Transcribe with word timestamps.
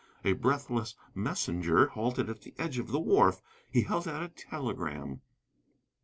A 0.25 0.33
breathless 0.33 0.95
messenger 1.13 1.89
halted 1.89 2.27
at 2.27 2.41
the 2.41 2.55
edge 2.57 2.79
of 2.79 2.87
the 2.87 2.99
wharf. 2.99 3.39
He 3.69 3.83
held 3.83 4.07
out 4.07 4.23
a 4.23 4.29
telegram. 4.29 5.21